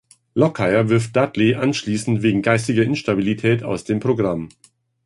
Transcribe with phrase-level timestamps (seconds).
[0.33, 4.49] Lockyer wirft Dudley anschließend wegen geistiger Instabilität aus dem Programm.